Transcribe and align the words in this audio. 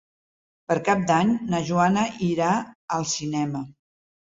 Per 0.71 0.77
Cap 0.87 1.03
d'Any 1.11 1.33
na 1.51 1.61
Joana 1.69 2.07
irà 2.31 2.51
al 2.99 3.09
cinema. 3.15 3.65